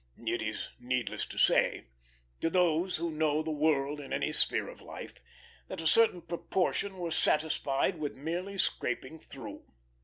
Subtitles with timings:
[0.25, 1.85] It is needless to say,
[2.39, 5.21] to those who know the world in any sphere of life,
[5.67, 9.63] that a certain proportion were satisfied with merely scraping through.